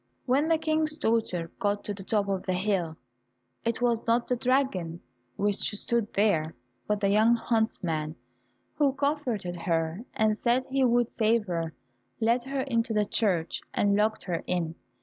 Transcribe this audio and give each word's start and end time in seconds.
When 0.25 0.47
the 0.47 0.57
King's 0.57 0.97
daughter 0.97 1.51
got 1.59 1.83
to 1.83 1.93
the 1.93 2.03
top 2.03 2.27
of 2.27 2.47
the 2.47 2.55
hill, 2.55 2.97
it 3.63 3.83
was 3.83 4.07
not 4.07 4.25
the 4.27 4.35
dragon 4.35 4.99
which 5.35 5.57
stood 5.75 6.11
there, 6.15 6.49
but 6.87 6.99
the 7.01 7.09
young 7.09 7.35
huntsman, 7.35 8.15
who 8.73 8.93
comforted 8.93 9.55
her, 9.57 10.03
and 10.15 10.35
said 10.35 10.65
he 10.71 10.83
would 10.83 11.11
save 11.11 11.45
her, 11.45 11.73
led 12.19 12.45
her 12.45 12.61
into 12.61 12.93
the 12.93 13.05
church, 13.05 13.61
and 13.75 13.95
locked 13.95 14.23
her 14.23 14.41
in. 14.47 14.73